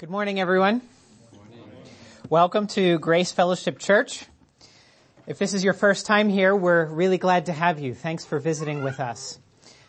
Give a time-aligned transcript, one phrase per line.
[0.00, 0.80] Good morning, everyone.
[2.30, 4.24] Welcome to Grace Fellowship Church.
[5.26, 7.92] If this is your first time here, we're really glad to have you.
[7.92, 9.38] Thanks for visiting with us.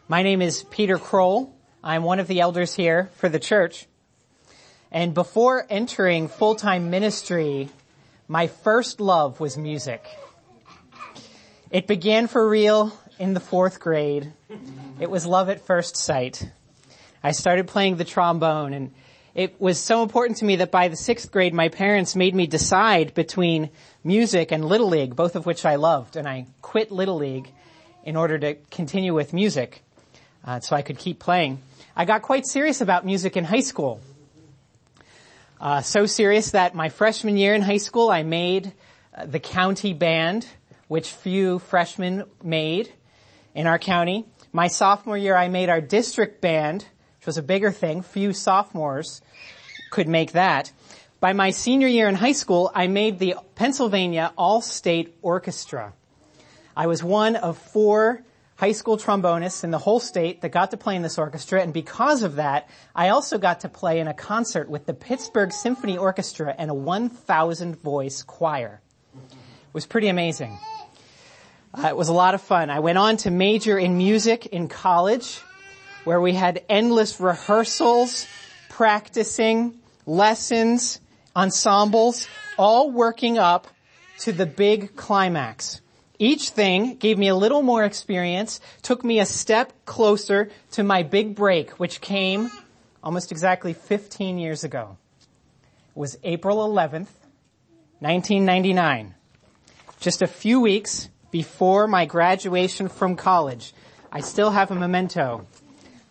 [0.10, 1.56] My name is Peter Kroll.
[1.82, 3.88] I'm one of the elders here for the church.
[4.92, 7.70] And before entering full-time ministry,
[8.28, 10.06] my first love was music.
[11.70, 14.34] It began for real in the fourth grade.
[15.00, 16.52] It was love at first sight.
[17.24, 18.92] I started playing the trombone and
[19.34, 22.48] it was so important to me that by the sixth grade, my parents made me
[22.48, 23.70] decide between
[24.04, 27.50] music and Little League, both of which I loved, and I quit Little League
[28.04, 29.84] in order to continue with music,
[30.44, 31.60] uh, so I could keep playing.
[31.96, 34.02] I got quite serious about music in high school.
[35.60, 38.74] Uh, so serious that my freshman year in high school, I made
[39.16, 40.48] uh, the county band,
[40.88, 42.92] which few freshmen made
[43.54, 44.26] in our county.
[44.52, 46.86] My sophomore year, I made our district band,
[47.22, 48.02] which was a bigger thing.
[48.02, 49.22] Few sophomores
[49.92, 50.72] could make that.
[51.20, 55.94] By my senior year in high school, I made the Pennsylvania All-State Orchestra.
[56.76, 58.24] I was one of four
[58.56, 61.72] high school trombonists in the whole state that got to play in this orchestra, and
[61.72, 66.00] because of that, I also got to play in a concert with the Pittsburgh Symphony
[66.00, 68.82] Orchestra and a 1,000 voice choir.
[69.14, 70.58] It was pretty amazing.
[71.72, 72.72] Uh, it was a lot of fun.
[72.72, 75.40] I went on to major in music in college
[76.04, 78.28] where we had endless rehearsals,
[78.70, 81.00] practicing, lessons,
[81.36, 83.68] ensembles, all working up
[84.20, 85.82] to the big climax.
[86.20, 91.02] Each thing gave me a little more experience, took me a step closer to my
[91.02, 92.52] big break, which came
[93.04, 94.98] almost exactly 15 years ago.
[95.96, 97.10] It was April 11th,
[98.00, 99.16] 1999.
[100.00, 103.74] Just a few weeks before my graduation from college.
[104.12, 105.48] I still have a memento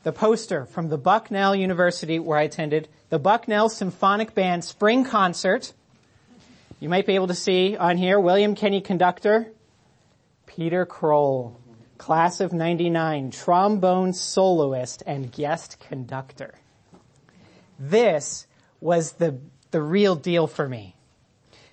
[0.03, 5.73] the poster from the Bucknell University where I attended, the Bucknell Symphonic Band Spring Concert.
[6.79, 9.48] You might be able to see on here, William Kenny conductor,
[10.47, 11.61] Peter Kroll,
[11.98, 16.55] class of 99, trombone soloist and guest conductor.
[17.79, 18.47] This
[18.80, 19.39] was the,
[19.70, 20.97] the real deal for me.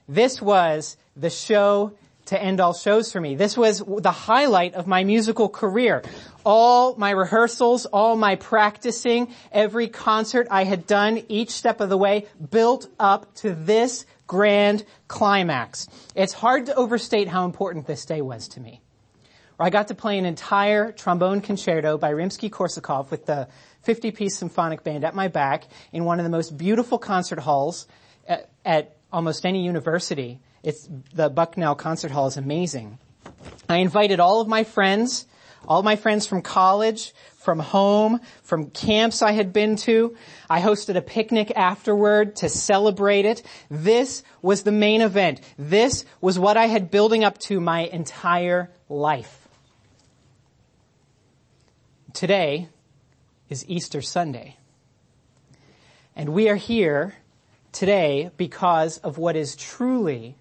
[0.10, 1.94] This was the show
[2.28, 3.36] to end all shows for me.
[3.36, 6.04] This was the highlight of my musical career.
[6.46, 11.98] All my rehearsals, all my practicing, every concert I had done each step of the
[11.98, 15.88] way built up to this grand climax.
[16.16, 18.82] It's hard to overstate how important this day was to me.
[19.60, 23.48] I got to play an entire trombone concerto by Rimsky-Korsakov with the
[23.88, 27.88] 50-piece symphonic band at my back in one of the most beautiful concert halls
[28.28, 33.00] at, at almost any university it's, the Bucknell Concert Hall is amazing.
[33.70, 35.26] I invited all of my friends,
[35.66, 40.18] all my friends from college, from home, from camps I had been to.
[40.50, 43.44] I hosted a picnic afterward to celebrate it.
[43.72, 45.40] This was the main event.
[45.58, 49.48] This was what I had building up to my entire life.
[52.12, 52.68] Today
[53.48, 54.58] is Easter Sunday.
[56.14, 57.16] And we are here
[57.72, 60.36] today because of what is truly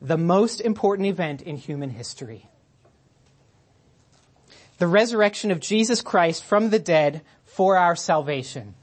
[0.00, 2.48] the most important event in human history.
[4.78, 8.74] The resurrection of Jesus Christ from the dead for our salvation.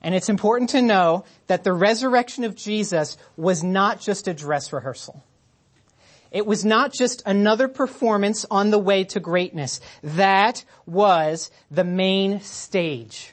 [0.00, 4.72] And it's important to know that the resurrection of Jesus was not just a dress
[4.72, 5.22] rehearsal.
[6.30, 9.80] It was not just another performance on the way to greatness.
[10.02, 13.32] That was the main stage.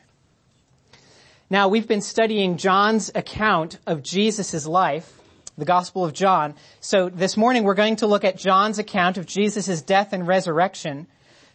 [1.49, 5.20] Now we've been studying John's account of Jesus' life
[5.57, 6.55] the Gospel of John.
[6.79, 11.07] So this morning we're going to look at John's account of Jesus' death and resurrection,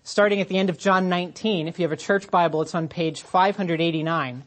[0.04, 1.68] starting at the end of John 19.
[1.68, 4.44] If you have a church Bible, it's on page 589.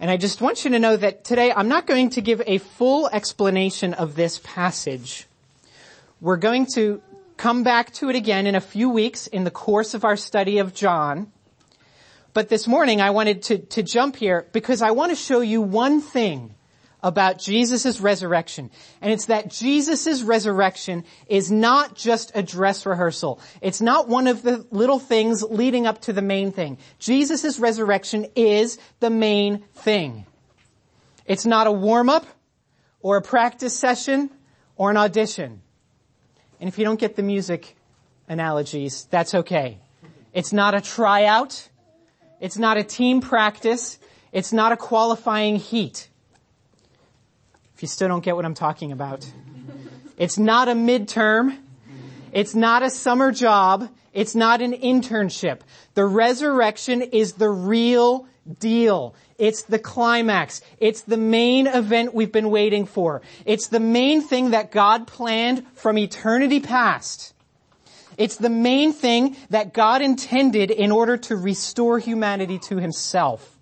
[0.00, 2.58] And I just want you to know that today I'm not going to give a
[2.58, 5.26] full explanation of this passage.
[6.20, 7.00] We're going to
[7.36, 10.58] come back to it again in a few weeks in the course of our study
[10.58, 11.30] of John.
[12.32, 15.62] But this morning I wanted to, to jump here because I want to show you
[15.62, 16.54] one thing
[17.04, 18.70] about Jesus' resurrection.
[19.02, 23.40] And it's that Jesus' resurrection is not just a dress rehearsal.
[23.60, 26.78] It's not one of the little things leading up to the main thing.
[26.98, 30.24] Jesus' resurrection is the main thing.
[31.26, 32.26] It's not a warm-up
[33.00, 34.30] or a practice session
[34.76, 35.60] or an audition.
[36.58, 37.76] And if you don't get the music
[38.28, 39.78] analogies, that's okay.
[40.32, 41.68] It's not a tryout.
[42.40, 43.98] It's not a team practice.
[44.32, 46.08] It's not a qualifying heat
[47.84, 49.30] you still don't get what I'm talking about.
[50.16, 51.58] It's not a midterm.
[52.32, 53.90] It's not a summer job.
[54.14, 55.60] It's not an internship.
[55.92, 58.26] The resurrection is the real
[58.58, 59.14] deal.
[59.36, 60.62] It's the climax.
[60.80, 63.20] It's the main event we've been waiting for.
[63.44, 67.34] It's the main thing that God planned from eternity past.
[68.16, 73.53] It's the main thing that God intended in order to restore humanity to himself.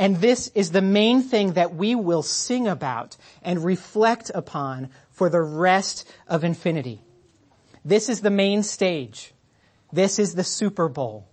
[0.00, 5.28] And this is the main thing that we will sing about and reflect upon for
[5.28, 7.02] the rest of infinity.
[7.84, 9.34] This is the main stage.
[9.92, 11.28] This is the Super Bowl.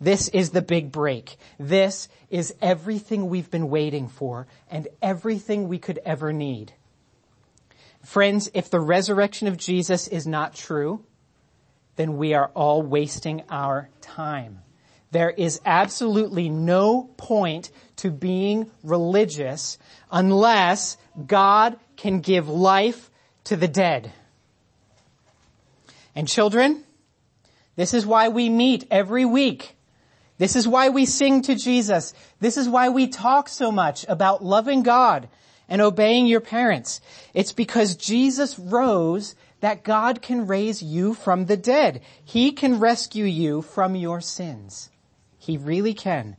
[0.00, 1.36] This is the big break.
[1.58, 6.72] This is everything we've been waiting for and everything we could ever need.
[8.04, 11.04] Friends, if the resurrection of Jesus is not true,
[11.96, 14.60] then we are all wasting our time.
[15.12, 19.78] There is absolutely no point to being religious
[20.10, 20.96] unless
[21.26, 23.10] God can give life
[23.44, 24.12] to the dead.
[26.14, 26.84] And children,
[27.76, 29.76] this is why we meet every week.
[30.38, 32.14] This is why we sing to Jesus.
[32.40, 35.28] This is why we talk so much about loving God
[35.68, 37.00] and obeying your parents.
[37.34, 42.00] It's because Jesus rose that God can raise you from the dead.
[42.24, 44.90] He can rescue you from your sins.
[45.40, 46.36] He really can.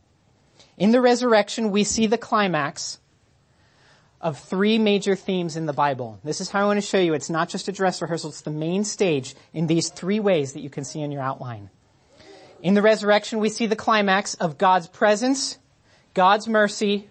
[0.78, 3.00] In the resurrection, we see the climax
[4.20, 6.20] of three major themes in the Bible.
[6.22, 7.12] This is how I want to show you.
[7.12, 10.60] It's not just a dress rehearsal, it's the main stage in these three ways that
[10.60, 11.68] you can see in your outline.
[12.62, 15.58] In the resurrection, we see the climax of God's presence,
[16.14, 17.10] God's mercy,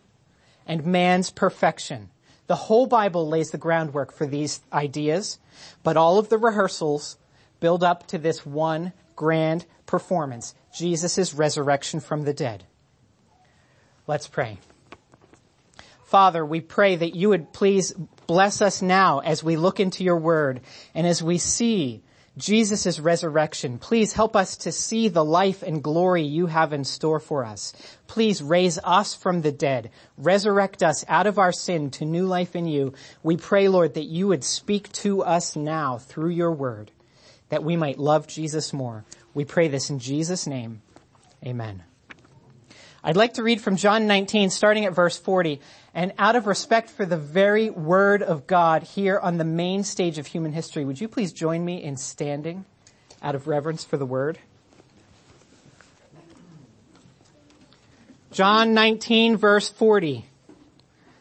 [0.66, 2.10] and man's perfection.
[2.48, 5.40] The whole Bible lays the groundwork for these ideas,
[5.84, 7.18] but all of the rehearsals
[7.60, 12.64] build up to this one grand performance, Jesus' resurrection from the dead.
[14.08, 14.58] Let's pray.
[16.06, 17.94] Father, we pray that you would please
[18.28, 20.62] bless us now as we look into your word
[20.94, 22.04] and as we see
[22.38, 23.78] Jesus' resurrection.
[23.78, 27.74] Please help us to see the life and glory you have in store for us.
[28.08, 29.92] Please raise us from the dead.
[30.18, 32.94] Resurrect us out of our sin to new life in you.
[33.22, 36.92] We pray, Lord, that you would speak to us now through your word,
[37.52, 39.04] that we might love Jesus more.
[39.34, 40.82] We pray this in Jesus' name.
[41.46, 41.84] Amen.
[43.04, 45.60] I'd like to read from John 19, starting at verse 40.
[45.94, 50.18] And out of respect for the very word of God here on the main stage
[50.18, 52.64] of human history, would you please join me in standing
[53.22, 54.40] out of reverence for the word?
[58.32, 60.26] John 19 verse 40.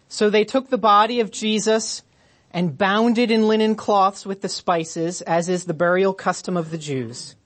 [0.08, 2.02] So they took the body of Jesus
[2.50, 6.70] and bound it in linen cloths with the spices, as is the burial custom of
[6.70, 7.37] the Jews.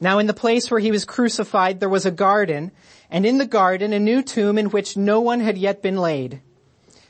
[0.00, 2.72] Now in the place where he was crucified there was a garden,
[3.10, 6.40] and in the garden a new tomb in which no one had yet been laid.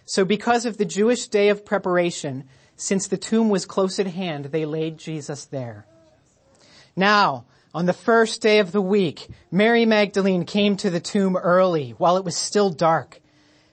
[0.04, 2.44] So because of the Jewish day of preparation,
[2.76, 5.86] since the tomb was close at hand, they laid Jesus there.
[6.96, 11.92] Now, on the first day of the week, Mary Magdalene came to the tomb early
[11.96, 13.21] while it was still dark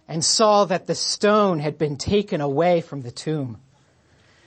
[0.10, 3.60] and saw that the stone had been taken away from the tomb.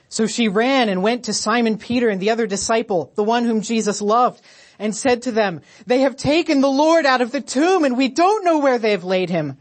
[0.09, 3.61] So she ran and went to Simon Peter and the other disciple, the one whom
[3.61, 4.41] Jesus loved,
[4.77, 8.09] and said to them, they have taken the Lord out of the tomb and we
[8.09, 9.57] don't know where they have laid him.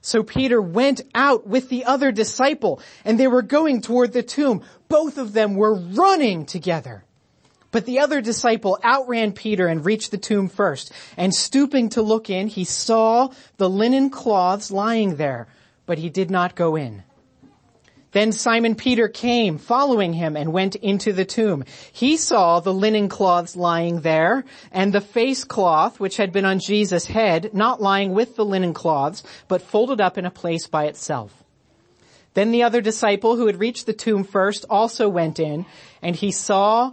[0.00, 4.64] So Peter went out with the other disciple and they were going toward the tomb.
[4.88, 7.04] Both of them were running together.
[7.70, 10.90] But the other disciple outran Peter and reached the tomb first.
[11.16, 15.48] And stooping to look in, he saw the linen cloths lying there,
[15.84, 17.02] but he did not go in.
[18.12, 21.64] Then Simon Peter came following him and went into the tomb.
[21.92, 26.58] He saw the linen cloths lying there and the face cloth which had been on
[26.58, 30.86] Jesus' head not lying with the linen cloths but folded up in a place by
[30.86, 31.44] itself.
[32.32, 35.66] Then the other disciple who had reached the tomb first also went in
[36.00, 36.92] and he saw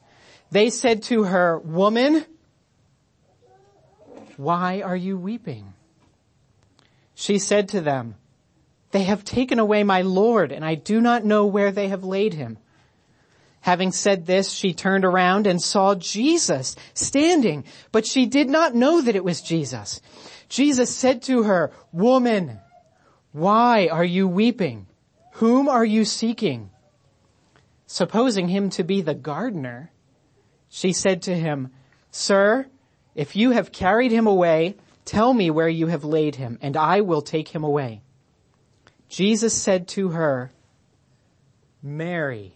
[0.51, 2.25] They said to her, woman,
[4.35, 5.73] why are you weeping?
[7.15, 8.15] She said to them,
[8.91, 12.33] they have taken away my Lord, and I do not know where they have laid
[12.33, 12.57] him.
[13.61, 19.01] Having said this, she turned around and saw Jesus standing, but she did not know
[19.01, 20.01] that it was Jesus.
[20.49, 22.59] Jesus said to her, woman,
[23.31, 24.87] why are you weeping?
[25.33, 26.71] Whom are you seeking?
[27.85, 29.91] Supposing him to be the gardener,
[30.73, 31.69] she said to him,
[32.11, 32.65] sir,
[33.13, 37.01] if you have carried him away, tell me where you have laid him and I
[37.01, 38.01] will take him away.
[39.09, 40.53] Jesus said to her,
[41.83, 42.53] Mary.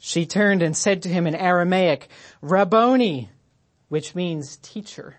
[0.00, 2.08] She turned and said to him in Aramaic,
[2.40, 3.28] Rabboni,
[3.90, 5.16] which means teacher.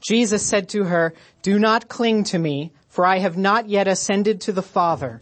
[0.00, 1.12] Jesus said to her,
[1.42, 5.20] do not cling to me, for I have not yet ascended to the Father.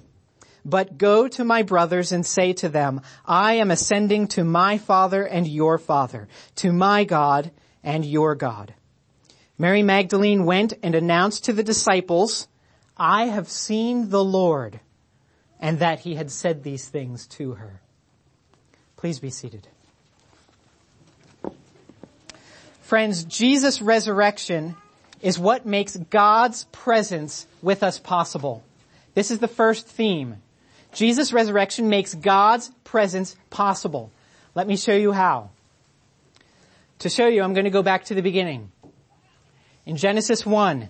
[0.64, 5.24] But go to my brothers and say to them, I am ascending to my Father
[5.24, 7.50] and your Father, to my God
[7.82, 8.74] and your God.
[9.58, 12.48] Mary Magdalene went and announced to the disciples,
[12.96, 14.80] I have seen the Lord,
[15.60, 17.80] and that he had said these things to her.
[18.96, 19.66] Please be seated.
[22.82, 24.76] Friends, Jesus' resurrection
[25.22, 28.62] is what makes God's presence with us possible.
[29.14, 30.41] This is the first theme.
[30.92, 34.10] Jesus' resurrection makes God's presence possible.
[34.54, 35.50] Let me show you how.
[37.00, 38.70] To show you, I'm going to go back to the beginning.
[39.86, 40.88] In Genesis 1,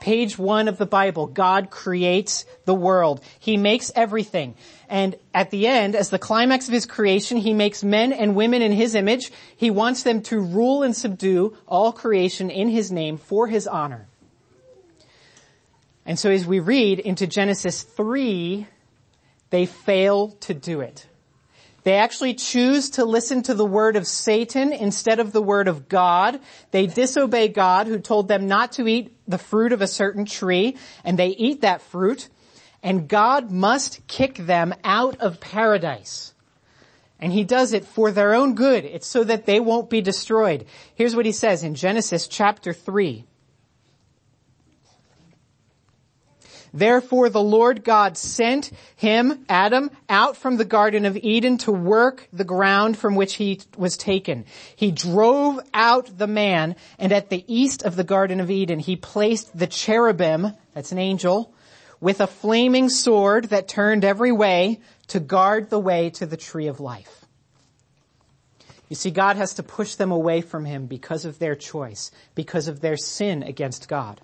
[0.00, 3.22] page 1 of the Bible, God creates the world.
[3.38, 4.54] He makes everything.
[4.88, 8.60] And at the end, as the climax of his creation, he makes men and women
[8.60, 9.32] in his image.
[9.56, 14.06] He wants them to rule and subdue all creation in his name for his honor.
[16.04, 18.66] And so as we read into Genesis 3,
[19.54, 21.06] they fail to do it.
[21.84, 25.88] They actually choose to listen to the word of Satan instead of the word of
[25.88, 26.40] God.
[26.72, 30.76] They disobey God who told them not to eat the fruit of a certain tree
[31.04, 32.28] and they eat that fruit
[32.82, 36.34] and God must kick them out of paradise.
[37.20, 38.84] And he does it for their own good.
[38.84, 40.66] It's so that they won't be destroyed.
[40.96, 43.24] Here's what he says in Genesis chapter 3.
[46.74, 52.26] Therefore the Lord God sent him, Adam, out from the Garden of Eden to work
[52.32, 54.44] the ground from which he was taken.
[54.74, 58.96] He drove out the man and at the east of the Garden of Eden he
[58.96, 61.54] placed the cherubim, that's an angel,
[62.00, 66.66] with a flaming sword that turned every way to guard the way to the tree
[66.66, 67.24] of life.
[68.88, 72.66] You see, God has to push them away from him because of their choice, because
[72.66, 74.20] of their sin against God.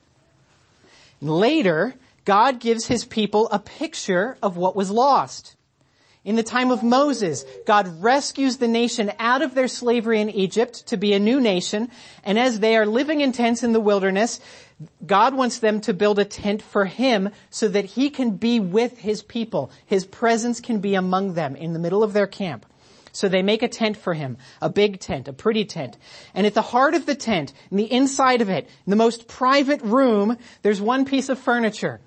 [1.21, 5.57] Later, God gives his people a picture of what was lost.
[6.23, 10.87] In the time of Moses, God rescues the nation out of their slavery in Egypt
[10.89, 11.91] to be a new nation,
[12.23, 14.39] and as they are living in tents in the wilderness,
[15.07, 18.99] God wants them to build a tent for Him so that He can be with
[18.99, 19.71] His people.
[19.87, 22.67] His presence can be among them in the middle of their camp.
[23.13, 25.97] So they make a tent for him, a big tent, a pretty tent.
[26.33, 29.27] And at the heart of the tent, in the inside of it, in the most
[29.27, 32.01] private room, there's one piece of furniture.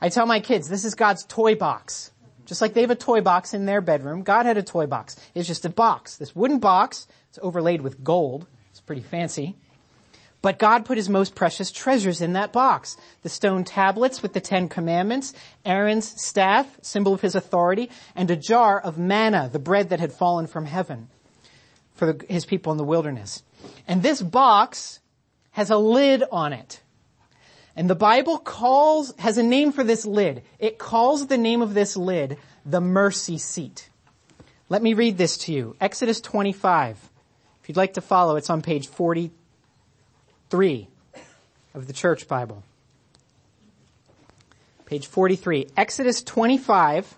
[0.00, 2.12] I tell my kids, this is God's toy box.
[2.46, 5.16] Just like they have a toy box in their bedroom, God had a toy box.
[5.34, 6.16] It's just a box.
[6.16, 8.46] This wooden box, it's overlaid with gold.
[8.70, 9.56] It's pretty fancy.
[10.40, 12.96] But God put his most precious treasures in that box.
[13.22, 18.36] The stone tablets with the Ten Commandments, Aaron's staff, symbol of his authority, and a
[18.36, 21.08] jar of manna, the bread that had fallen from heaven
[21.94, 23.42] for the, his people in the wilderness.
[23.88, 25.00] And this box
[25.50, 26.80] has a lid on it.
[27.78, 30.42] And the Bible calls, has a name for this lid.
[30.58, 33.88] It calls the name of this lid the mercy seat.
[34.68, 35.76] Let me read this to you.
[35.80, 36.98] Exodus 25.
[37.62, 40.88] If you'd like to follow, it's on page 43
[41.72, 42.64] of the church Bible.
[44.86, 45.68] Page 43.
[45.76, 47.16] Exodus 25,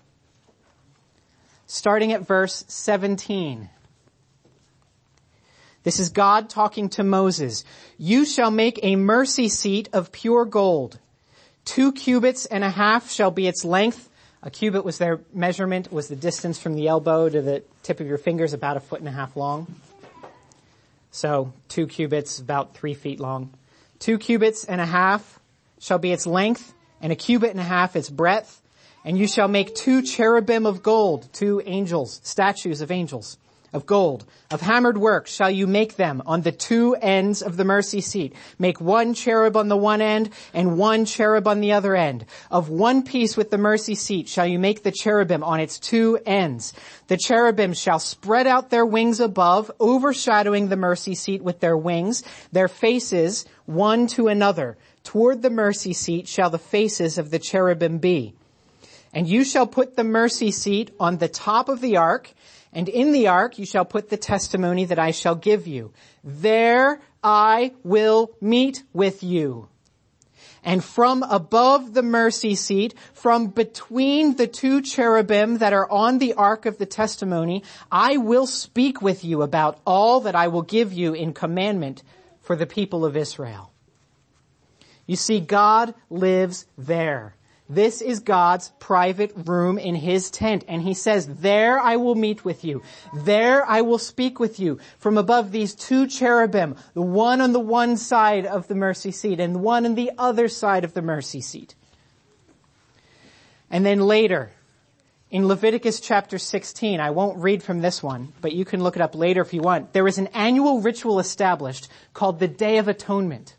[1.65, 3.67] starting at verse 17.
[5.83, 7.63] This is God talking to Moses.
[7.97, 10.99] You shall make a mercy seat of pure gold.
[11.65, 14.09] Two cubits and a half shall be its length.
[14.43, 18.07] A cubit was their measurement, was the distance from the elbow to the tip of
[18.07, 19.67] your fingers, about a foot and a half long.
[21.11, 23.51] So two cubits, about three feet long.
[23.99, 25.39] Two cubits and a half
[25.79, 28.61] shall be its length, and a cubit and a half its breadth.
[29.03, 33.37] And you shall make two cherubim of gold, two angels, statues of angels
[33.73, 37.63] of gold, of hammered work shall you make them on the two ends of the
[37.63, 38.35] mercy seat.
[38.59, 42.25] Make one cherub on the one end and one cherub on the other end.
[42.49, 46.19] Of one piece with the mercy seat shall you make the cherubim on its two
[46.25, 46.73] ends.
[47.07, 52.23] The cherubim shall spread out their wings above, overshadowing the mercy seat with their wings,
[52.51, 54.77] their faces one to another.
[55.03, 58.33] Toward the mercy seat shall the faces of the cherubim be.
[59.13, 62.31] And you shall put the mercy seat on the top of the ark,
[62.73, 65.91] and in the ark you shall put the testimony that I shall give you.
[66.23, 69.67] There I will meet with you.
[70.63, 76.33] And from above the mercy seat, from between the two cherubim that are on the
[76.33, 80.93] ark of the testimony, I will speak with you about all that I will give
[80.93, 82.03] you in commandment
[82.41, 83.71] for the people of Israel.
[85.07, 87.35] You see, God lives there.
[87.73, 90.65] This is God's private room in His tent.
[90.67, 92.83] And He says, there I will meet with you.
[93.13, 97.61] There I will speak with you from above these two cherubim, the one on the
[97.61, 101.01] one side of the mercy seat and the one on the other side of the
[101.01, 101.75] mercy seat.
[103.69, 104.51] And then later,
[105.29, 109.01] in Leviticus chapter 16, I won't read from this one, but you can look it
[109.01, 109.93] up later if you want.
[109.93, 113.55] There is an annual ritual established called the Day of Atonement.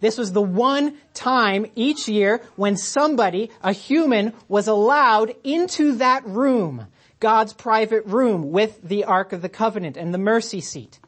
[0.00, 6.26] This was the one time each year when somebody, a human, was allowed into that
[6.26, 6.86] room,
[7.20, 10.98] God's private room with the Ark of the Covenant and the mercy seat.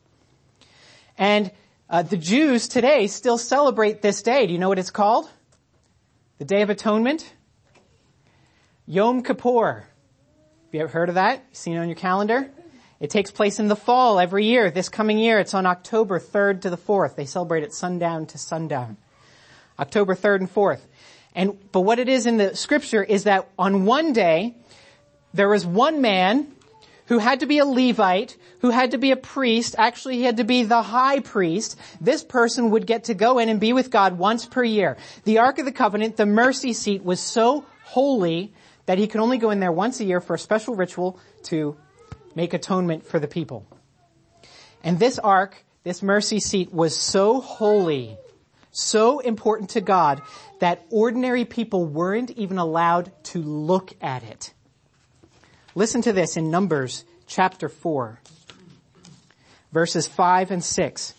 [1.17, 1.51] And
[1.91, 4.47] uh, the Jews today still celebrate this day.
[4.47, 5.29] Do you know what it's called?
[6.39, 7.33] The Day of Atonement?
[8.87, 9.85] Yom Kippur.
[10.69, 11.45] Have you ever heard of that?
[11.57, 12.51] Seen it on your calendar?
[13.01, 14.71] It takes place in the fall every year.
[14.71, 17.15] This coming year, it's on October 3rd to the 4th.
[17.15, 18.97] They celebrate it sundown to sundown.
[19.79, 20.81] October 3rd and 4th.
[21.35, 24.57] And, but what it is in the scripture is that on one day,
[25.33, 26.53] there was one man
[27.07, 29.77] who had to be a Levite, who had to be a priest.
[29.79, 31.79] Actually, he had to be the high priest.
[32.01, 34.97] This person would get to go in and be with God once per year.
[35.25, 38.53] The Ark of the Covenant, the mercy seat, was so holy
[38.87, 41.77] that he could only go in there once a year for a special ritual to
[42.35, 43.67] make atonement for the people.
[44.83, 48.17] And this ark, this mercy seat was so holy,
[48.71, 50.23] so important to God
[50.61, 54.53] that ordinary people weren't even allowed to look at it.
[55.75, 58.21] Listen to this in Numbers chapter 4,
[59.73, 61.15] verses 5 and 6.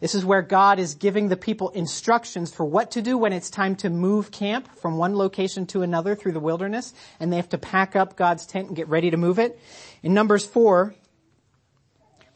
[0.00, 3.48] This is where God is giving the people instructions for what to do when it's
[3.48, 7.48] time to move camp from one location to another through the wilderness, and they have
[7.50, 9.58] to pack up God's tent and get ready to move it.
[10.02, 10.94] In Numbers 4,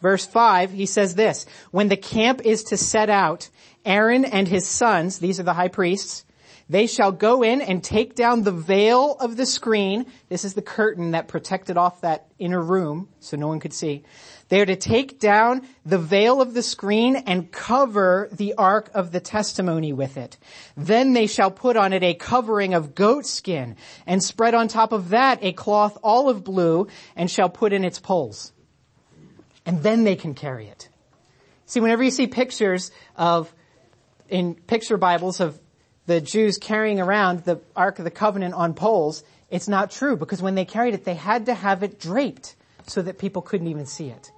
[0.00, 3.48] verse 5, he says this, when the camp is to set out,
[3.84, 6.24] Aaron and his sons, these are the high priests,
[6.70, 10.04] they shall go in and take down the veil of the screen.
[10.28, 14.04] This is the curtain that protected off that inner room so no one could see.
[14.48, 19.12] They are to take down the veil of the screen and cover the ark of
[19.12, 20.38] the testimony with it.
[20.76, 24.92] Then they shall put on it a covering of goat skin and spread on top
[24.92, 28.52] of that a cloth olive blue and shall put in its poles.
[29.66, 30.88] And then they can carry it.
[31.66, 33.52] See, whenever you see pictures of,
[34.30, 35.60] in picture Bibles of
[36.06, 40.40] the Jews carrying around the Ark of the Covenant on poles, it's not true because
[40.40, 42.56] when they carried it, they had to have it draped
[42.86, 44.32] so that people couldn't even see it.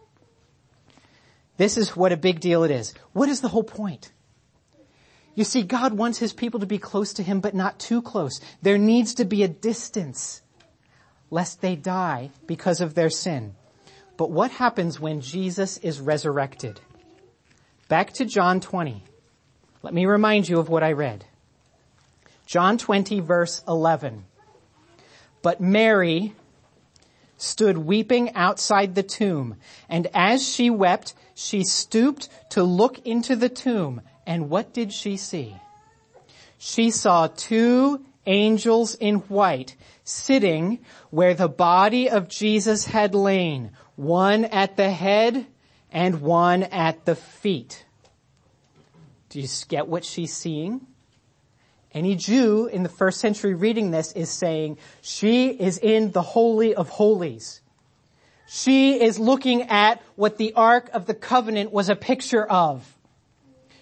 [1.61, 2.95] This is what a big deal it is.
[3.13, 4.11] What is the whole point?
[5.35, 8.41] You see, God wants His people to be close to Him, but not too close.
[8.63, 10.41] There needs to be a distance,
[11.31, 13.57] lest they die because of their sin.
[14.17, 16.81] But what happens when Jesus is resurrected?
[17.89, 19.05] Back to John 20.
[19.83, 21.27] Let me remind you of what I read.
[22.47, 24.25] John 20 verse 11.
[25.43, 26.35] But Mary
[27.37, 29.57] stood weeping outside the tomb,
[29.91, 31.13] and as she wept,
[31.43, 35.57] she stooped to look into the tomb, and what did she see?
[36.59, 39.75] She saw two angels in white
[40.05, 45.47] sitting where the body of Jesus had lain, one at the head
[45.91, 47.87] and one at the feet.
[49.31, 50.87] Do you get what she's seeing?
[51.93, 56.75] Any Jew in the first century reading this is saying, she is in the Holy
[56.75, 57.60] of Holies.
[58.53, 62.99] She is looking at what the Ark of the Covenant was a picture of.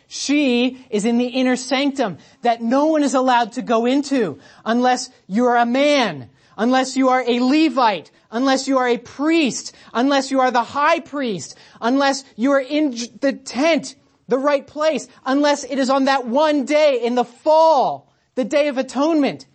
[0.08, 5.08] She is in the inner sanctum that no one is allowed to go into unless
[5.26, 6.28] you are a man,
[6.58, 11.00] unless you are a Levite, unless you are a priest, unless you are the high
[11.00, 12.90] priest, unless you are in
[13.22, 13.94] the tent,
[14.28, 18.68] the right place, unless it is on that one day in the fall, the day
[18.68, 19.46] of atonement.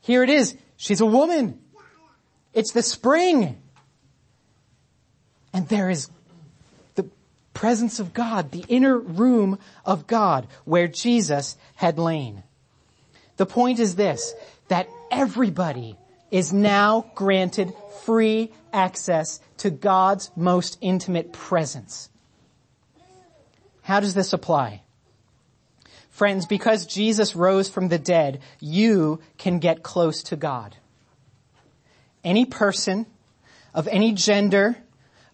[0.00, 0.56] Here it is.
[0.78, 1.60] She's a woman.
[2.54, 3.60] It's the spring.
[5.54, 6.10] And there is
[6.96, 7.06] the
[7.54, 12.42] presence of God, the inner room of God where Jesus had lain.
[13.36, 14.34] The point is this,
[14.68, 15.96] that everybody
[16.32, 22.10] is now granted free access to God's most intimate presence.
[23.82, 24.82] How does this apply?
[26.10, 30.76] Friends, because Jesus rose from the dead, you can get close to God.
[32.24, 33.06] Any person
[33.74, 34.76] of any gender,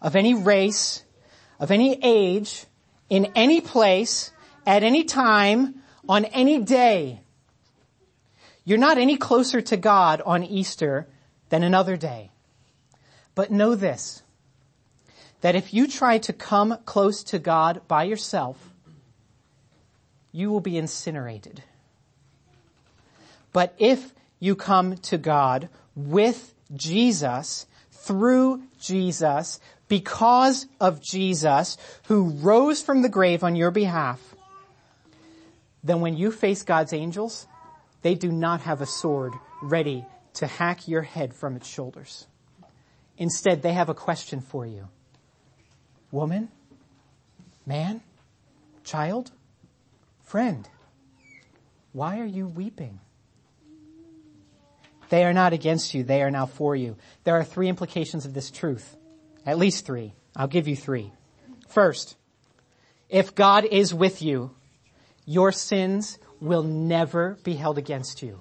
[0.00, 1.04] of any race,
[1.58, 2.64] of any age,
[3.08, 4.32] in any place,
[4.66, 7.20] at any time, on any day.
[8.64, 11.08] You're not any closer to God on Easter
[11.48, 12.30] than another day.
[13.34, 14.22] But know this,
[15.40, 18.70] that if you try to come close to God by yourself,
[20.32, 21.62] you will be incinerated.
[23.52, 29.60] But if you come to God with Jesus, through Jesus,
[29.90, 31.76] because of Jesus,
[32.07, 34.20] who rose from the grave on your behalf,
[35.83, 37.48] then when you face God's angels,
[38.03, 42.29] they do not have a sword ready to hack your head from its shoulders.
[43.18, 44.88] Instead, they have a question for you.
[46.12, 46.48] Woman?
[47.66, 48.00] Man?
[48.85, 49.33] Child?
[50.22, 50.68] Friend?
[51.92, 53.00] Why are you weeping?
[55.09, 56.05] They are not against you.
[56.05, 56.96] They are now for you.
[57.24, 58.96] There are three implications of this truth.
[59.46, 60.12] At least three.
[60.37, 61.12] I'll give you three.
[61.68, 62.16] First,
[63.09, 64.53] if God is with you,
[65.24, 68.40] your sins will never be held against you.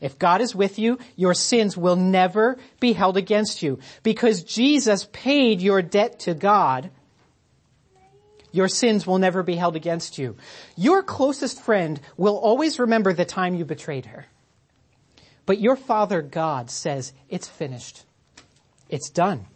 [0.00, 3.78] If God is with you, your sins will never be held against you.
[4.02, 6.90] Because Jesus paid your debt to God,
[8.52, 10.36] your sins will never be held against you.
[10.76, 14.26] Your closest friend will always remember the time you betrayed her.
[15.46, 18.04] But your Father God says, it's finished.
[18.88, 19.46] It's done.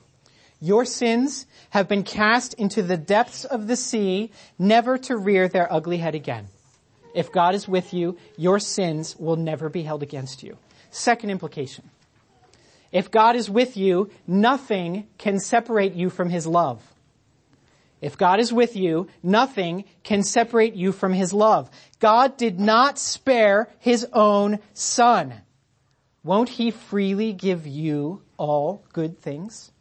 [0.60, 5.72] Your sins have been cast into the depths of the sea, never to rear their
[5.72, 6.48] ugly head again.
[7.14, 10.56] If God is with you, your sins will never be held against you.
[10.90, 11.90] Second implication.
[12.90, 16.82] If God is with you, nothing can separate you from His love.
[18.00, 21.70] If God is with you, nothing can separate you from His love.
[21.98, 25.34] God did not spare His own Son.
[26.24, 29.72] Won't He freely give you all good things?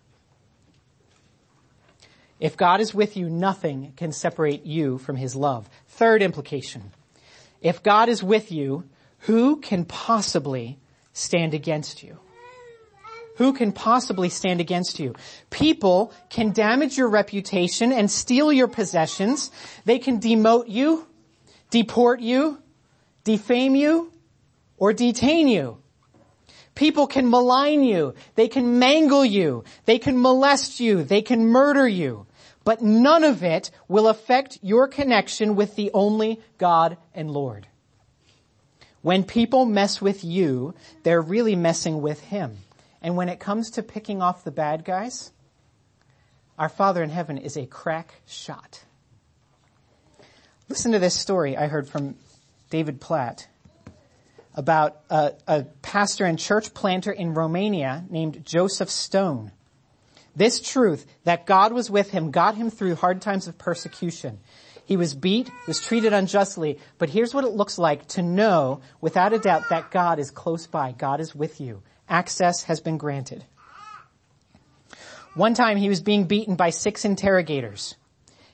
[2.40, 5.70] If God is with you, nothing can separate you from His love.
[5.88, 6.92] Third implication.
[7.62, 8.84] If God is with you,
[9.20, 10.78] who can possibly
[11.14, 12.20] stand against you?
[13.38, 15.14] Who can possibly stand against you?
[15.50, 19.52] People can damage your reputation and steal your possessions.
[19.86, 21.08] They can demote you,
[21.70, 22.60] deport you,
[23.24, 24.12] defame you,
[24.78, 25.78] or detain you.
[26.78, 28.14] People can malign you.
[28.36, 29.64] They can mangle you.
[29.86, 31.04] They can molest you.
[31.04, 32.28] They can murder you.
[32.64, 37.66] But none of it will affect your connection with the only God and Lord.
[39.02, 42.60] When people mess with you, they're really messing with Him.
[43.02, 45.32] And when it comes to picking off the bad guys,
[46.60, 48.84] our Father in heaven is a crack shot.
[50.70, 52.18] Listen to this story I heard from
[52.70, 53.48] David Platt
[54.58, 59.52] about a, a pastor and church planter in Romania named Josef Tson.
[60.36, 64.40] This truth that God was with him got him through hard times of persecution.
[64.86, 69.34] He was beat, was treated unjustly, but here's what it looks like to know without
[69.34, 70.92] a doubt that God is close by.
[70.92, 71.84] God is with you.
[72.10, 73.44] Access has been granted.
[75.36, 77.96] One time he was being beaten by six interrogators.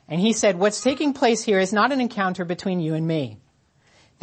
[0.10, 3.38] And he said, what's taking place here is not an encounter between you and me.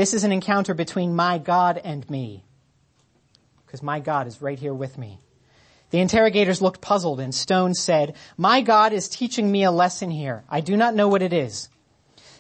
[0.01, 2.43] This is an encounter between my God and me.
[3.67, 5.19] Because my God is right here with me.
[5.91, 10.43] The interrogators looked puzzled and Tson said, my God is teaching me a lesson here.
[10.49, 11.69] I do not know what it is.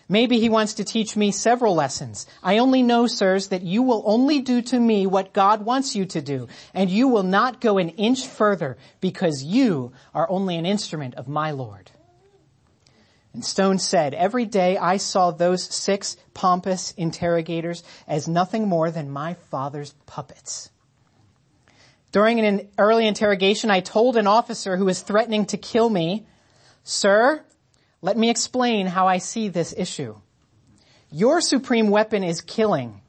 [0.08, 2.26] Maybe he wants to teach me several lessons.
[2.42, 6.06] I only know, sirs, that you will only do to me what God wants you
[6.06, 10.64] to do, and you will not go an inch further because you are only an
[10.64, 11.90] instrument of my Lord.
[13.32, 19.10] And Tson said, every day I saw those six pompous interrogators as nothing more than
[19.10, 20.70] my father's puppets.
[22.12, 26.26] During an early interrogation, I told an officer who was threatening to kill me,
[26.82, 27.44] sir,
[28.02, 30.16] let me explain how I see this issue.
[31.12, 33.00] Your supreme weapon is killing.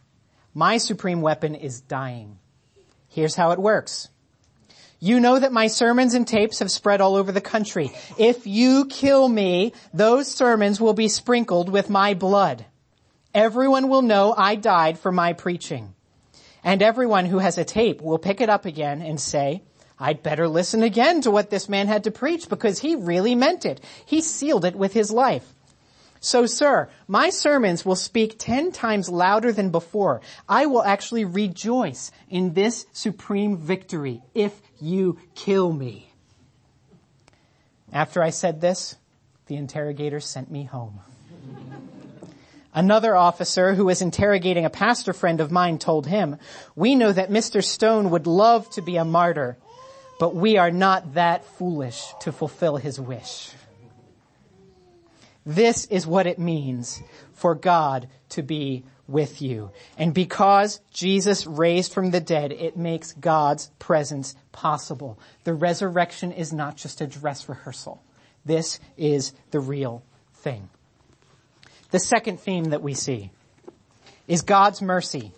[0.53, 2.37] My supreme weapon is dying.
[3.07, 4.09] Here's how it works.
[5.03, 7.89] You know that my sermons and tapes have spread all over the country.
[8.19, 12.67] If you kill me, those sermons will be sprinkled with my blood.
[13.33, 15.95] Everyone will know I died for my preaching.
[16.63, 19.63] And everyone who has a tape will pick it up again and say,
[19.97, 23.65] I'd better listen again to what this man had to preach because he really meant
[23.65, 23.81] it.
[24.05, 25.51] He sealed it with his life.
[26.19, 30.21] So sir, my sermons will speak ten times louder than before.
[30.47, 36.11] I will actually rejoice in this supreme victory if you kill me.
[37.93, 38.95] After I said this,
[39.47, 40.99] the interrogator sent me home.
[42.73, 46.37] Another officer who was interrogating a pastor friend of mine told him,
[46.73, 47.61] we know that Mr.
[47.61, 49.57] Tson would love to be a martyr,
[50.19, 53.51] but we are not that foolish to fulfill his wish.
[55.45, 57.01] This is what it means
[57.33, 59.71] for God to be with you.
[59.97, 65.19] And because Jesus raised from the dead, it makes God's presence possible.
[65.43, 68.01] The resurrection is not just a dress rehearsal.
[68.45, 70.03] This is the real
[70.35, 70.69] thing.
[71.91, 73.31] the second theme that we see
[74.27, 75.33] is God's mercy.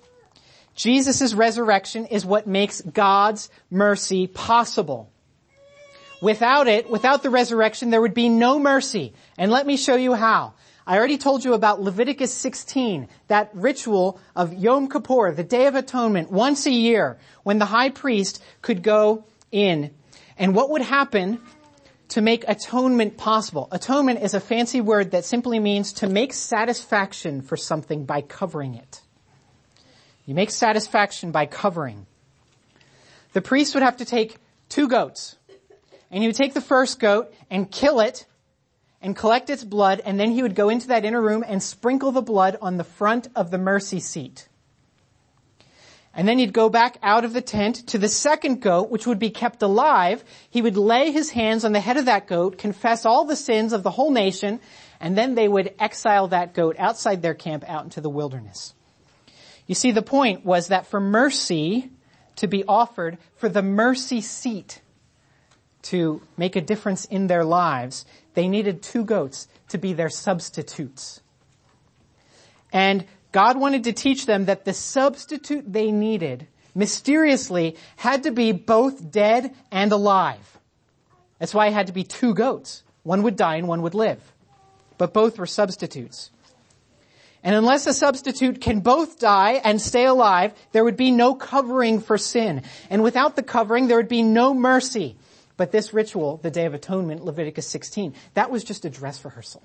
[0.76, 5.10] Jesus' resurrection is what makes God's mercy possible.
[6.22, 9.14] Without it, without the resurrection, there would be no mercy.
[9.38, 10.54] And let me show you how.
[10.86, 15.76] I already told you about Leviticus 16, that ritual of Yom Kippur, the Day of
[15.76, 19.92] Atonement, once a year, when the high priest could go in.
[20.38, 21.40] And what would happen
[22.10, 23.70] to make atonement possible?
[23.72, 28.76] Atonement is a fancy word that simply means to make satisfaction for something by covering
[28.76, 29.02] it.
[30.26, 32.08] You make satisfaction by covering.
[33.32, 35.38] The priest would have to take two goats,
[36.12, 38.26] and he would take the first goat and kill it
[39.04, 42.14] and collect its blood, and then he would go into that inner room and sprinkle
[42.14, 44.48] the blood on the front of the mercy seat.
[46.16, 49.20] And then he'd go back out of the tent to the second goat, which would
[49.20, 50.24] be kept alive.
[50.50, 53.74] He would lay his hands on the head of that goat, confess all the sins
[53.74, 54.62] of the whole nation,
[55.02, 58.74] and then they would exile that goat outside their camp out into the wilderness.
[59.68, 61.90] You see, the point was that for mercy
[62.38, 64.82] to be offered, for the mercy seat
[65.84, 71.22] to make a difference in their lives, they needed two goats to be their substitutes.
[72.72, 78.52] And God wanted to teach them that the substitute they needed mysteriously had to be
[78.52, 80.58] both dead and alive.
[81.40, 82.84] That's why it had to be two goats.
[83.04, 84.22] One would die and one would live.
[84.98, 86.32] But both were substitutes.
[87.44, 92.00] And unless a substitute can both die and stay alive, there would be no covering
[92.00, 92.64] for sin.
[92.90, 95.18] And without the covering, there would be no mercy.
[95.56, 99.64] But this ritual, the Day of Atonement, Leviticus 16, that was just a dress rehearsal.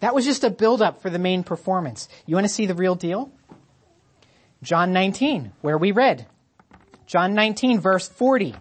[0.00, 2.08] That was just a build-up for the main performance.
[2.24, 3.30] You want to see the real deal?
[4.62, 6.26] John 19, where we read.
[7.06, 8.54] John 19 verse 40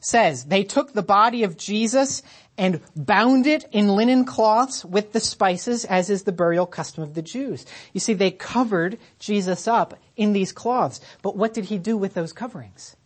[0.00, 2.22] says, they took the body of Jesus
[2.56, 7.14] and bound it in linen cloths with the spices as is the burial custom of
[7.14, 7.66] the Jews.
[7.92, 11.00] You see, they covered Jesus up in these cloths.
[11.22, 12.96] But what did he do with those coverings?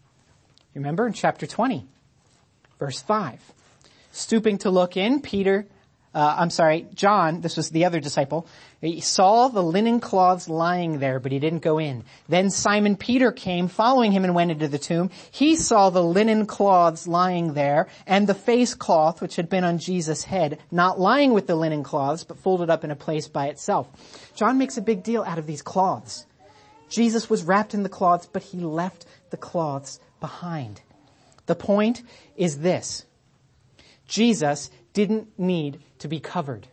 [0.74, 1.86] Remember in chapter 20,
[2.78, 3.40] verse 5.
[4.12, 5.66] Stooping to look in, Peter,
[6.14, 8.46] uh, I'm sorry, John, this was the other disciple,
[8.80, 12.04] he saw the linen cloths lying there, but he didn't go in.
[12.28, 15.10] Then Simon Peter came following him and went into the tomb.
[15.30, 19.78] He saw the linen cloths lying there and the face cloth which had been on
[19.78, 23.46] Jesus' head, not lying with the linen cloths, but folded up in a place by
[23.46, 23.88] itself.
[24.34, 26.26] John makes a big deal out of these cloths.
[26.88, 30.80] Jesus was wrapped in the cloths, but he left the cloths behind.
[31.44, 32.02] The point
[32.34, 33.04] is this.
[34.06, 36.66] Jesus didn't need to be covered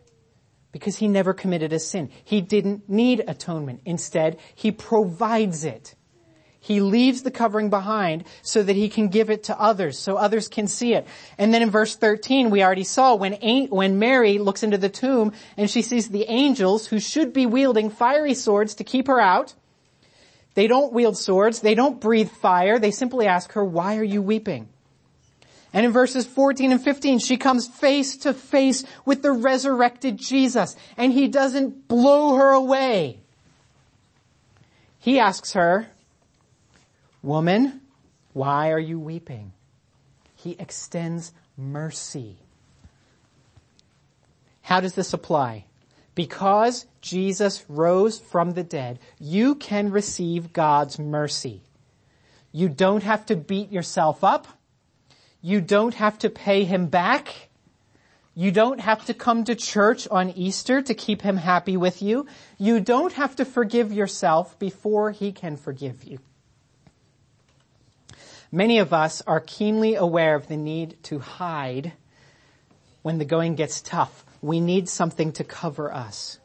[0.72, 2.10] because he never committed a sin.
[2.24, 3.82] He didn't need atonement.
[3.84, 5.96] Instead, he provides it.
[6.62, 10.50] He leaves the covering behind so that he can give it to others, so others
[10.50, 11.08] can see it.
[11.38, 13.34] And then in verse 13, we already saw when,
[13.70, 17.90] when Mary looks into the tomb and she sees the angels who should be wielding
[17.90, 19.56] fiery swords to keep her out,
[20.56, 21.62] they don't wield swords.
[21.62, 22.80] They don't breathe fire.
[22.80, 24.68] They simply ask her, why are you weeping?
[25.72, 30.76] And in verses 14 and 15, she comes face to face with the resurrected Jesus
[30.98, 33.20] and he doesn't blow her away.
[34.98, 35.88] He asks her,
[37.22, 37.82] woman,
[38.34, 39.54] why are you weeping?
[40.36, 42.38] He extends mercy.
[44.62, 45.66] How does this apply?
[46.20, 51.62] Because Jesus rose from the dead, you can receive God's mercy.
[52.52, 54.46] You don't have to beat yourself up.
[55.42, 57.48] You don't have to pay him back.
[58.36, 62.28] You don't have to come to church on Easter to keep him happy with you.
[62.58, 66.20] You don't have to forgive yourself before he can forgive you.
[68.52, 71.94] Many of us are keenly aware of the need to hide
[73.04, 76.40] when the going gets tough we need something to cover us.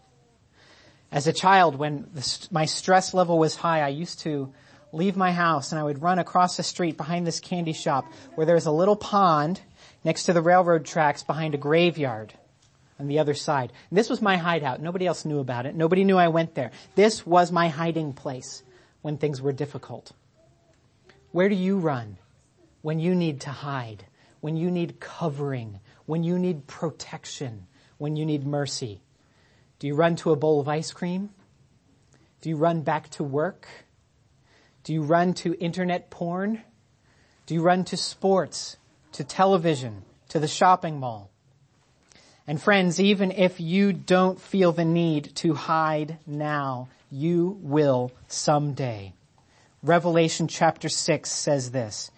[1.12, 4.52] As a child, when the, my stress level was high, I used to
[4.92, 8.04] leave my house and I would run across the street behind this candy shop
[8.34, 9.60] where there's a little pond
[10.04, 12.32] next to the railroad tracks behind a graveyard
[12.98, 13.72] on the other side.
[13.90, 14.80] And this was my hideout.
[14.80, 15.74] Nobody else knew about it.
[15.74, 16.70] Nobody knew I went there.
[16.94, 18.62] This was my hiding place
[19.02, 20.12] when things were difficult.
[21.32, 22.16] Where do you run
[22.82, 24.04] when you need to hide?
[24.40, 25.80] When you need covering?
[26.06, 27.66] When you need protection?
[27.98, 29.00] When you need mercy?
[29.78, 31.30] Do you run to a bowl of ice cream?
[32.40, 33.66] Do you run back to work?
[34.82, 36.62] Do you run to internet porn?
[37.46, 38.76] Do you run to sports,
[39.12, 41.30] to television, to the shopping mall?
[42.46, 49.14] And friends, even if you don't feel the need to hide now, you will someday.
[49.82, 52.10] Revelation chapter 6 says this,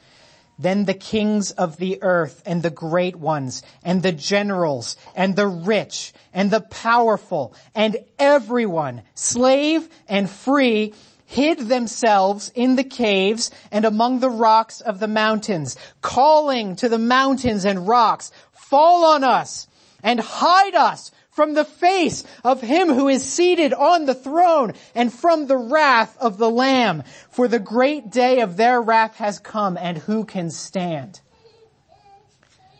[0.58, 5.46] Then the kings of the earth and the great ones and the generals and the
[5.46, 10.94] rich and the powerful and everyone, slave and free,
[11.26, 16.98] hid themselves in the caves and among the rocks of the mountains, calling to the
[16.98, 19.66] mountains and rocks, fall on us
[20.02, 25.12] and hide us from the face of him who is seated on the throne and
[25.12, 27.02] from the wrath of the lamb.
[27.28, 31.20] For the great day of their wrath has come and who can stand?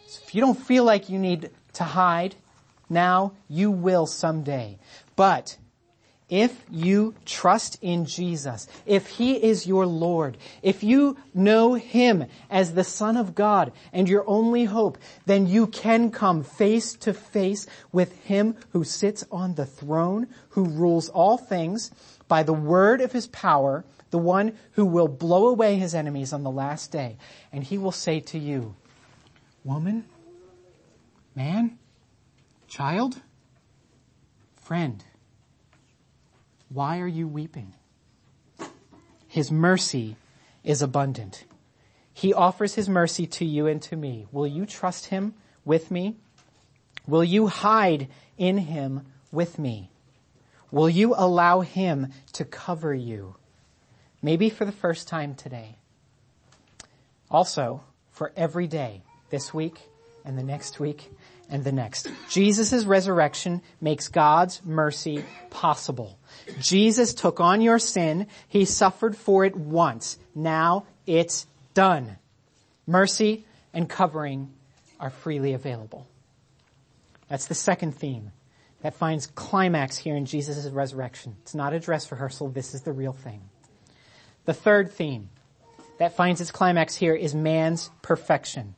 [0.09, 2.35] So if you don't feel like you need to hide
[2.89, 4.79] now, you will someday.
[5.17, 5.59] But
[6.29, 12.75] if you trust in Jesus, if He is your Lord, if you know Him as
[12.75, 17.67] the Son of God and your only hope, then you can come face to face
[17.93, 21.93] with Him who sits on the throne, who rules all things
[22.27, 26.43] by the word of His power, the one who will blow away His enemies on
[26.43, 27.19] the last day.
[27.53, 28.75] And He will say to you,
[29.63, 30.07] woman,
[31.37, 31.79] man,
[32.67, 33.23] child,
[34.57, 35.05] friend,
[36.69, 37.75] why are you weeping?
[39.29, 40.17] His mercy
[40.65, 41.45] is abundant.
[42.13, 44.27] He offers his mercy to you and to me.
[44.33, 46.17] Will you trust him with me?
[47.07, 49.91] Will you hide in him with me?
[50.71, 53.37] Will you allow him to cover you?
[54.23, 55.77] Maybe for the first time today.
[57.31, 59.79] Also, for every day this week
[60.25, 61.11] and the next week
[61.49, 62.09] and the next.
[62.29, 66.19] Jesus' resurrection makes God's mercy possible.
[66.61, 68.27] Jesus took on your sin.
[68.49, 70.19] He suffered for it once.
[70.35, 72.17] Now it's done.
[72.87, 74.53] Mercy and covering
[74.99, 76.07] are freely available.
[77.29, 78.33] That's the second theme
[78.83, 81.37] that finds climax here in Jesus' resurrection.
[81.43, 82.49] It's not a dress rehearsal.
[82.49, 83.43] This is the real thing.
[84.45, 85.29] The third theme
[85.99, 88.75] that finds its climax here is man's perfection.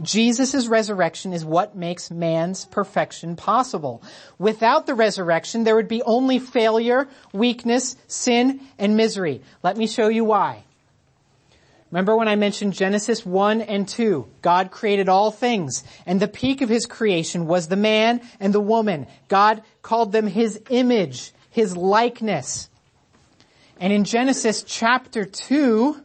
[0.00, 4.02] Jesus' resurrection is what makes man's perfection possible.
[4.38, 9.42] Without the resurrection, there would be only failure, weakness, sin, and misery.
[9.62, 10.64] Let me show you why.
[11.90, 14.28] Remember when I mentioned Genesis 1 and 2?
[14.42, 18.60] God created all things, and the peak of his creation was the man and the
[18.60, 19.06] woman.
[19.28, 22.68] God called them his image, his likeness.
[23.80, 26.02] And in Genesis chapter 2,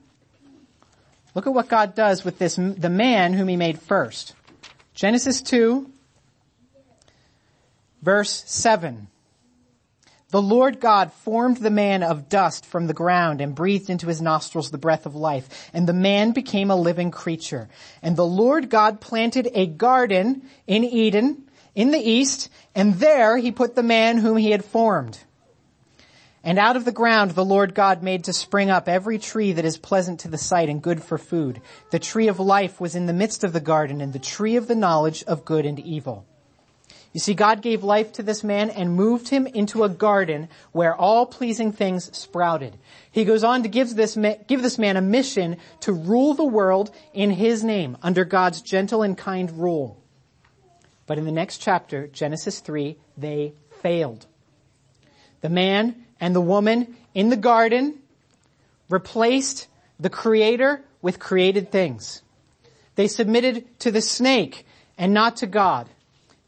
[1.35, 4.35] Look at what God does with this, the man whom he made first.
[4.93, 5.89] Genesis 2,
[8.01, 9.07] verse 7.
[10.29, 14.21] The Lord God formed the man of dust from the ground and breathed into his
[14.21, 17.69] nostrils the breath of life, and the man became a living creature.
[18.01, 21.43] And the Lord God planted a garden in Eden
[21.75, 25.19] in the east, and there he put the man whom he had formed.
[26.43, 29.63] And out of the ground the Lord God made to spring up every tree that
[29.63, 31.61] is pleasant to the sight and good for food.
[31.91, 34.67] The tree of life was in the midst of the garden and the tree of
[34.67, 36.25] the knowledge of good and evil.
[37.13, 40.95] You see, God gave life to this man and moved him into a garden where
[40.95, 42.75] all pleasing things sprouted.
[43.11, 46.93] He goes on to give this, give this man a mission to rule the world
[47.13, 50.01] in his name under God's gentle and kind rule.
[51.05, 54.25] But in the next chapter, Genesis 3, they failed.
[55.41, 57.95] The man and the woman in the garden
[58.89, 59.67] replaced
[59.99, 62.21] the creator with created things.
[62.95, 64.65] They submitted to the snake
[64.97, 65.89] and not to God.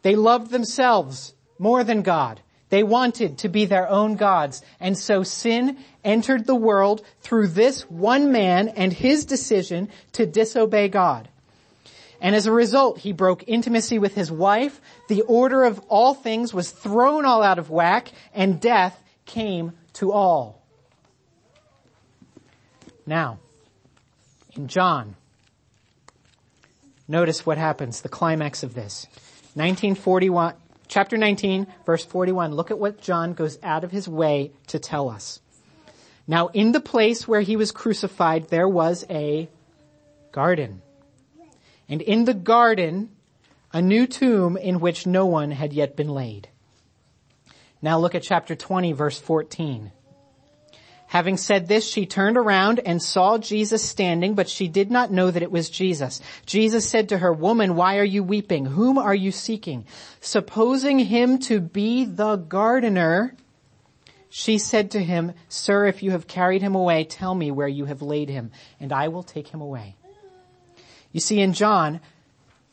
[0.01, 2.39] They loved themselves more than God.
[2.69, 4.61] They wanted to be their own gods.
[4.79, 10.87] And so sin entered the world through this one man and his decision to disobey
[10.87, 11.27] God.
[12.21, 14.79] And as a result, he broke intimacy with his wife.
[15.09, 20.11] The order of all things was thrown all out of whack and death came to
[20.11, 20.61] all.
[23.05, 23.39] Now,
[24.55, 25.15] in John,
[27.07, 29.07] notice what happens, the climax of this.
[29.53, 30.53] 1941,
[30.87, 32.53] chapter 19, verse 41.
[32.53, 35.39] Look at what John goes out of his way to tell us.
[36.27, 39.47] Now in the place where he was crucified, there was a
[40.31, 40.81] garden.
[41.87, 43.11] And in the garden,
[43.71, 46.49] a new tomb in which no one had yet been laid.
[47.81, 49.91] Now look at chapter 20 verse 14.
[51.07, 55.29] Having said this, she turned around and saw Jesus standing, but she did not know
[55.29, 56.19] that it was Jesus.
[56.45, 58.65] Jesus said to her, woman, why are you weeping?
[58.65, 59.85] Whom are you seeking?
[60.19, 63.35] Supposing him to be the gardener,
[64.29, 67.85] she said to him, sir, if you have carried him away, tell me where you
[67.85, 69.95] have laid him, and I will take him away.
[71.11, 72.01] You see, in John,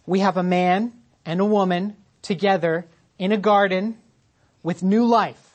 [0.07, 0.93] we have a man
[1.25, 2.87] and a woman together
[3.19, 3.99] in a garden
[4.63, 5.53] with new life.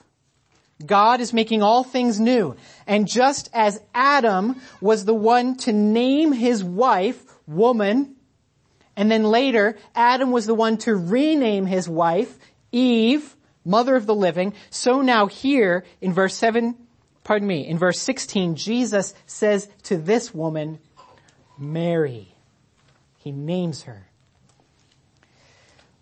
[0.85, 2.55] God is making all things new.
[2.85, 8.15] And just as Adam was the one to name his wife woman.
[8.95, 12.37] And then later, Adam was the one to rename his wife,
[12.71, 13.35] Eve,
[13.65, 14.53] mother of the living.
[14.69, 16.75] So now here in verse 7,
[17.23, 20.79] pardon me, in verse 16, Jesus says to this woman,
[21.57, 22.35] Mary.
[23.17, 24.07] He names her.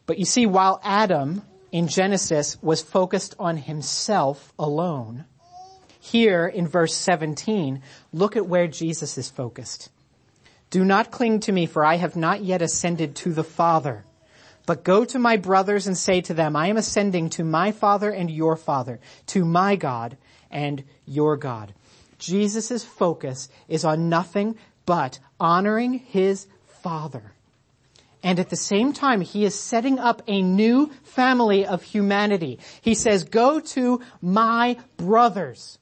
[0.06, 1.42] But you see, while Adam
[1.72, 5.26] in Genesis was focused on himself alone,
[6.00, 7.82] here in verse 17,
[8.14, 9.90] look at where Jesus is focused.
[10.70, 14.06] Do not cling to me for I have not yet ascended to the Father.
[14.66, 18.10] But go to my brothers and say to them, I am ascending to my Father
[18.10, 20.18] and your Father, to my God
[20.50, 21.74] and your God.
[22.18, 27.35] Jesus' focus is on nothing but honoring his Father.
[28.26, 32.58] And at the same time, he is setting up a new family of humanity.
[32.82, 35.78] He says, go to my brothers.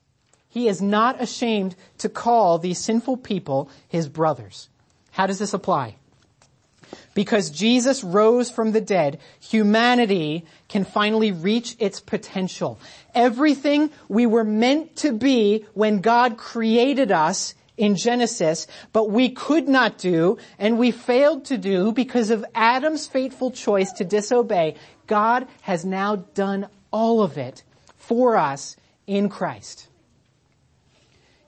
[0.49, 4.67] He is not ashamed to call these sinful people his brothers.
[5.11, 5.95] How does this apply?
[7.13, 12.77] Because Jesus rose from the dead, humanity can finally reach its potential.
[13.15, 19.67] Everything we were meant to be when God created us in Genesis, but we could
[19.67, 24.75] not do and we failed to do because of Adam's fateful choice to disobey,
[25.07, 27.63] God has now done all of it
[27.97, 28.75] for us
[29.07, 29.87] in Christ.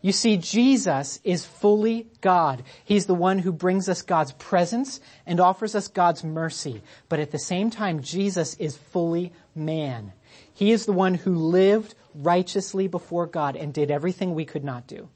[0.01, 2.63] You see, Jesus is fully God.
[2.84, 6.84] He's the one who brings us God's presence and offers us God's mercy.
[7.09, 10.13] But at the same time, Jesus is fully man.
[10.53, 14.86] He is the one who lived righteously before God and did everything we could not
[14.86, 15.09] do.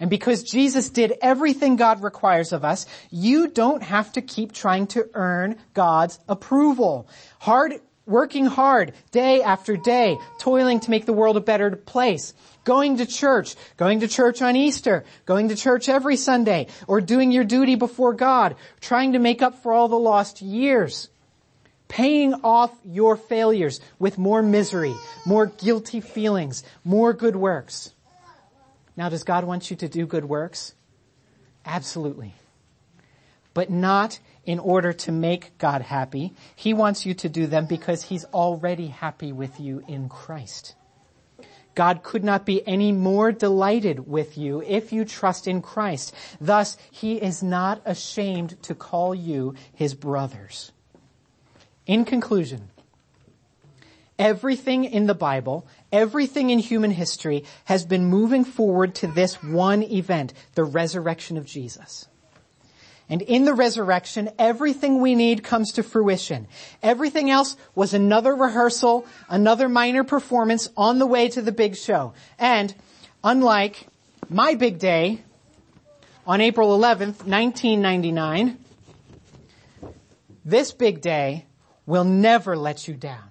[0.00, 4.86] And because Jesus did everything God requires of us, you don't have to keep trying
[4.88, 7.06] to earn God's approval.
[7.38, 7.74] Hard,
[8.06, 12.34] working hard, day after day, toiling to make the world a better place
[12.64, 17.32] going to church, going to church on Easter, going to church every Sunday, or doing
[17.32, 21.08] your duty before God, trying to make up for all the lost years,
[21.88, 24.94] paying off your failures with more misery,
[25.26, 27.92] more guilty feelings, more good works.
[28.96, 30.74] Now does God want you to do good works?
[31.64, 32.34] Absolutely.
[33.54, 36.32] But not in order to make God happy.
[36.56, 40.74] He wants you to do them because He's already happy with you in Christ.
[41.74, 46.14] God could not be any more delighted with you if you trust in Christ.
[46.40, 50.72] Thus, He is not ashamed to call you His brothers.
[51.86, 52.70] In conclusion,
[54.18, 59.82] everything in the Bible, everything in human history has been moving forward to this one
[59.82, 62.06] event, the resurrection of Jesus.
[63.08, 66.46] And in the resurrection, everything we need comes to fruition.
[66.80, 72.14] Everything else was another rehearsal, another minor performance on the way to the big show.
[72.38, 72.72] And
[73.24, 73.88] unlike
[74.28, 75.22] my big day
[76.24, 78.58] on April 11th, 1999,
[80.44, 81.46] this big day
[81.86, 83.29] will never let you down.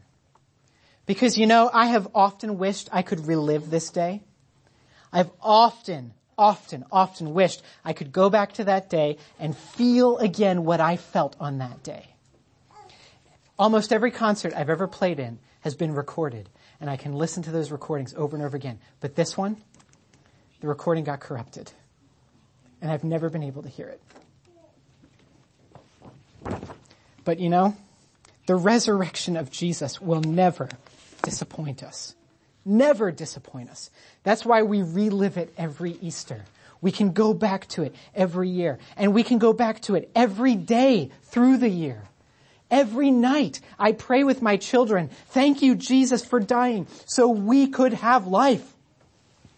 [1.09, 4.21] Because you know, I have often wished I could relive this day.
[5.11, 10.65] I've often often, often wished I could go back to that day and feel again
[10.65, 12.13] what I felt on that day.
[13.57, 16.47] Almost every concert I've ever played in has been recorded,
[16.79, 18.77] and I can listen to those recordings over and over again.
[18.99, 19.57] But this one,
[20.61, 21.71] the recording got corrupted,
[22.83, 23.97] and I've never been able to hear
[26.45, 26.69] it.
[27.25, 27.75] But you know,
[28.45, 30.69] the resurrection of Jesus will never
[31.21, 32.15] disappoint us
[32.65, 33.89] never disappoint us.
[34.23, 36.45] That's why we relive it every Easter.
[36.81, 38.77] We can go back to it every year.
[38.95, 42.03] And we can go back to it every day through the year.
[42.71, 47.93] Every night I pray with my children, thank you Jesus for dying so we could
[47.93, 48.75] have life.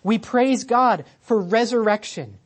[0.02, 2.38] We praise God for resurrection.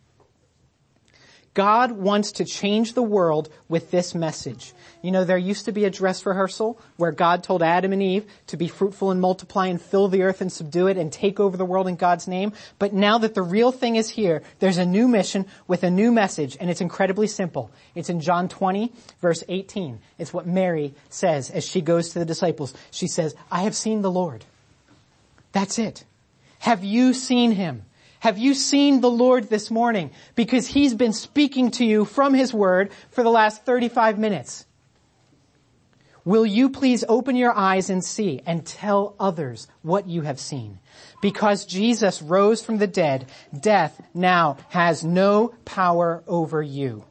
[1.55, 4.73] God wants to change the world with this message.
[5.01, 8.25] You know, there used to be a dress rehearsal where God told Adam and Eve
[8.47, 11.55] to be fruitful and multiply and fill the earth and subdue it and take over
[11.55, 12.51] the world in God's name.
[12.77, 16.11] But now that the real thing is here, there's a new mission with a new
[16.11, 17.71] message and it's incredibly simple.
[17.95, 18.91] It's in John 20
[19.21, 19.99] verse 18.
[20.19, 22.73] It's what Mary says as she goes to the disciples.
[22.91, 24.43] She says, I have seen the Lord.
[25.53, 26.03] That's it.
[26.59, 27.83] Have you seen him?
[28.25, 30.09] Have you seen the Lord this morning?
[30.33, 34.65] Because He's been speaking to you from His Word for the last 35 minutes.
[36.23, 40.79] Will you please open your eyes and see and tell others what you have seen?
[41.21, 43.27] Because Jesus rose from the dead,
[43.59, 47.05] death now has no power over you.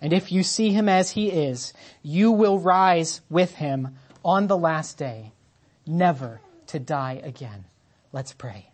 [0.00, 4.58] And if you see him as he is, you will rise with him on the
[4.58, 5.30] last day,
[5.86, 7.64] never to die again.
[8.12, 8.70] Let's pray.